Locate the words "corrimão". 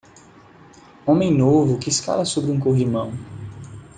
2.59-3.13